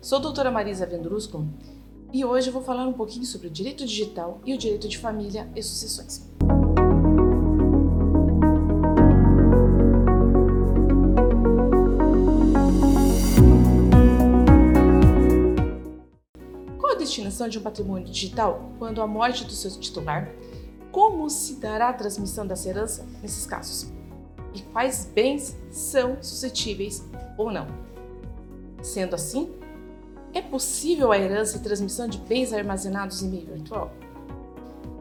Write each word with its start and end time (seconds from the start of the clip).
Sou 0.00 0.16
a 0.16 0.20
doutora 0.22 0.50
Marisa 0.50 0.86
Vendrusco 0.86 1.46
e 2.10 2.24
hoje 2.24 2.50
vou 2.50 2.62
falar 2.62 2.86
um 2.86 2.94
pouquinho 2.94 3.26
sobre 3.26 3.48
o 3.48 3.50
direito 3.50 3.84
digital 3.84 4.40
e 4.46 4.54
o 4.54 4.56
direito 4.56 4.88
de 4.88 4.96
família 4.96 5.46
e 5.54 5.62
sucessões. 5.62 6.26
Qual 16.78 16.92
a 16.94 16.96
destinação 16.96 17.46
de 17.46 17.58
um 17.58 17.62
patrimônio 17.62 18.06
digital 18.06 18.70
quando 18.78 19.02
a 19.02 19.06
morte 19.06 19.44
do 19.44 19.52
seu 19.52 19.70
titular? 19.78 20.32
Como 20.90 21.28
se 21.28 21.56
dará 21.56 21.90
a 21.90 21.92
transmissão 21.92 22.46
dessa 22.46 22.70
herança 22.70 23.06
nesses 23.20 23.44
casos? 23.44 23.92
E 24.54 24.62
quais 24.72 25.04
bens 25.14 25.54
são 25.70 26.16
suscetíveis 26.22 27.06
ou 27.36 27.52
não? 27.52 27.66
Sendo 28.86 29.16
assim, 29.16 29.52
é 30.32 30.40
possível 30.40 31.10
a 31.10 31.18
herança 31.18 31.56
e 31.56 31.60
transmissão 31.60 32.06
de 32.06 32.18
bens 32.18 32.52
armazenados 32.52 33.20
em 33.20 33.28
meio 33.28 33.46
virtual? 33.46 33.90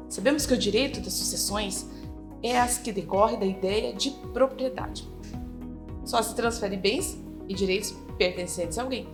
Sabemos 0.09 0.48
que 0.48 0.55
o 0.55 0.57
direito 0.57 0.99
das 1.02 1.13
sucessões 1.13 1.85
é 2.41 2.59
as 2.59 2.79
que 2.79 2.91
decorre 2.91 3.38
da 3.38 3.45
ideia 3.45 3.93
de 3.93 4.09
propriedade. 4.34 5.07
Só 6.03 6.20
se 6.23 6.34
transfere 6.34 6.76
bens 6.76 7.16
e 7.48 7.53
direitos 7.53 7.95
pertencentes 8.17 8.79
a 8.79 8.81
alguém. 8.81 9.07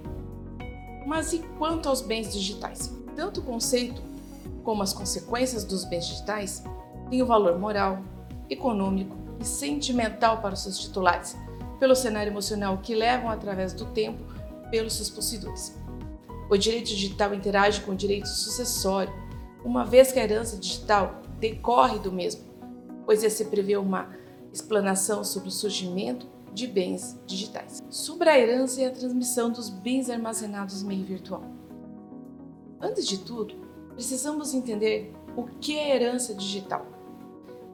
Mas 1.05 1.33
e 1.33 1.39
quanto 1.57 1.89
aos 1.89 1.99
bens 1.99 2.31
digitais? 2.31 2.97
Tanto 3.13 3.41
o 3.41 3.43
conceito 3.43 4.01
como 4.63 4.83
as 4.83 4.93
consequências 4.93 5.65
dos 5.65 5.83
bens 5.83 6.07
digitais 6.07 6.63
têm 7.09 7.21
o 7.21 7.25
valor 7.25 7.59
moral, 7.59 8.01
econômico 8.49 9.17
e 9.37 9.43
sentimental 9.43 10.41
para 10.41 10.53
os 10.53 10.63
seus 10.63 10.79
titulares, 10.79 11.35
pelo 11.77 11.93
cenário 11.93 12.31
emocional 12.31 12.77
que 12.77 12.95
levam 12.95 13.29
através 13.29 13.73
do 13.73 13.85
tempo 13.87 14.31
pelos 14.71 14.93
seus 14.93 15.09
possuidores. 15.09 15.75
O 16.49 16.57
direito 16.57 16.87
digital 16.87 17.33
interage 17.33 17.81
com 17.81 17.91
o 17.91 17.95
direito 17.95 18.27
sucessório, 18.27 19.13
uma 19.63 19.85
vez 19.85 20.11
que 20.11 20.19
a 20.19 20.23
herança 20.23 20.57
digital 20.57 21.21
decorre 21.39 21.99
do 21.99 22.11
mesmo, 22.11 22.41
pois 23.05 23.23
esse 23.23 23.45
prevê 23.45 23.77
uma 23.77 24.09
explanação 24.51 25.23
sobre 25.23 25.49
o 25.49 25.51
surgimento 25.51 26.27
de 26.53 26.67
bens 26.67 27.17
digitais. 27.25 27.81
Sobre 27.89 28.29
a 28.29 28.37
herança 28.37 28.81
e 28.81 28.85
a 28.85 28.91
transmissão 28.91 29.49
dos 29.49 29.69
bens 29.69 30.09
armazenados 30.09 30.81
em 30.81 30.85
meio 30.85 31.05
virtual. 31.05 31.43
Antes 32.81 33.07
de 33.07 33.19
tudo, 33.19 33.55
precisamos 33.93 34.53
entender 34.53 35.13
o 35.35 35.43
que 35.43 35.77
é 35.77 35.95
herança 35.95 36.33
digital. 36.33 36.85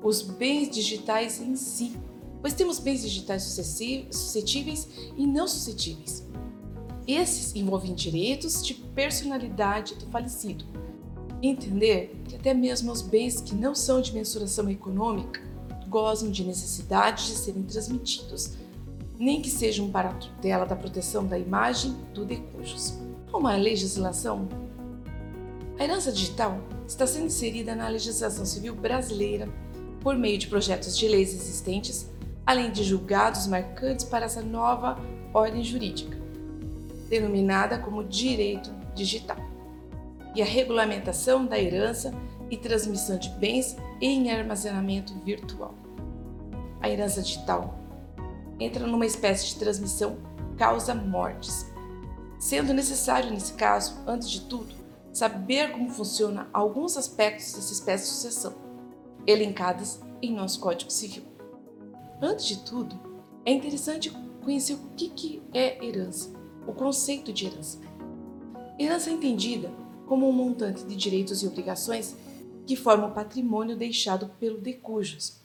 Os 0.03 0.21
bens 0.21 0.69
digitais 0.69 1.41
em 1.41 1.55
si, 1.55 1.97
pois 2.41 2.53
temos 2.53 2.77
bens 2.77 3.01
digitais 3.01 3.43
suscetíveis 3.43 4.87
e 5.17 5.25
não 5.25 5.47
suscetíveis. 5.47 6.27
Esses 7.08 7.55
envolvem 7.55 7.95
direitos 7.95 8.61
de 8.61 8.73
personalidade 8.73 9.95
do 9.95 10.08
falecido. 10.08 10.66
Entender 11.41 12.22
que 12.27 12.36
até 12.36 12.53
mesmo 12.53 12.91
os 12.91 13.02
bens 13.02 13.39
que 13.39 13.55
não 13.55 13.73
são 13.73 14.02
de 14.02 14.14
mensuração 14.14 14.69
econômica 14.69 15.41
gozam 15.88 16.30
de 16.30 16.44
necessidade 16.44 17.27
de 17.27 17.31
serem 17.31 17.64
transmitidos, 17.64 18.58
nem 19.17 19.41
que 19.41 19.49
sejam 19.49 19.89
para 19.89 20.09
a 20.09 20.14
tutela 20.16 20.66
da 20.66 20.75
proteção 20.75 21.25
da 21.25 21.39
imagem 21.39 21.95
do 22.14 22.25
decujus. 22.25 22.95
Como 23.31 23.47
a 23.47 23.55
legislação, 23.55 24.49
a 25.80 25.83
herança 25.86 26.11
digital 26.11 26.59
está 26.86 27.08
sendo 27.08 27.27
inserida 27.27 27.73
na 27.73 27.88
legislação 27.88 28.45
civil 28.45 28.75
brasileira 28.75 29.47
por 30.02 30.17
meio 30.17 30.38
de 30.38 30.47
projetos 30.47 30.97
de 30.97 31.08
leis 31.08 31.33
existentes, 31.33 32.09
além 32.45 32.69
de 32.69 32.83
julgados 32.83 33.47
marcantes 33.47 34.03
para 34.03 34.25
essa 34.25 34.42
nova 34.42 34.97
ordem 35.33 35.64
jurídica 35.64 36.27
denominada 37.09 37.79
como 37.79 38.03
direito 38.03 38.71
digital, 38.93 39.37
e 40.35 40.41
a 40.41 40.45
regulamentação 40.45 41.45
da 41.45 41.59
herança 41.59 42.13
e 42.49 42.57
transmissão 42.57 43.17
de 43.17 43.29
bens 43.29 43.75
em 43.99 44.31
armazenamento 44.31 45.13
virtual. 45.23 45.73
A 46.81 46.89
herança 46.89 47.21
digital 47.21 47.77
entra 48.59 48.85
numa 48.85 49.05
espécie 49.05 49.47
de 49.47 49.55
transmissão 49.55 50.17
causa-mortes, 50.57 51.65
sendo 52.39 52.73
necessário, 52.73 53.31
nesse 53.31 53.53
caso, 53.53 53.97
antes 54.05 54.29
de 54.29 54.41
tudo, 54.41 54.75
saber 55.11 55.71
como 55.71 55.89
funciona 55.89 56.47
alguns 56.53 56.97
aspectos 56.97 57.53
dessa 57.53 57.73
espécie 57.73 58.05
de 58.05 58.09
sucessão, 58.11 58.55
elencadas 59.25 59.99
em 60.21 60.33
nosso 60.33 60.59
Código 60.59 60.91
Civil. 60.91 61.23
Antes 62.21 62.45
de 62.45 62.63
tudo, 62.63 62.99
é 63.45 63.51
interessante 63.51 64.11
conhecer 64.43 64.73
o 64.73 64.95
que 64.95 65.41
é 65.53 65.83
herança 65.83 66.36
o 66.67 66.73
conceito 66.73 67.32
de 67.32 67.48
herança. 67.48 67.80
Herança 68.78 69.10
é 69.10 69.14
entendida 69.14 69.72
como 70.05 70.28
um 70.28 70.32
montante 70.32 70.83
de 70.83 70.95
direitos 70.95 71.42
e 71.42 71.48
obrigações 71.48 72.16
que 72.66 72.76
forma 72.76 73.08
o 73.08 73.14
patrimônio 73.14 73.78
deixado 73.78 74.30
pelo 74.39 74.60
decujus. 74.60 75.42